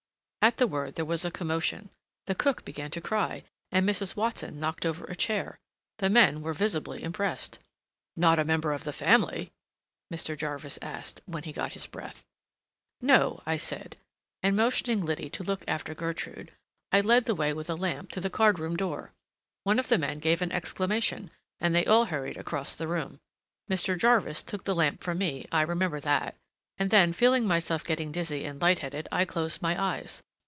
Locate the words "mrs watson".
3.87-4.59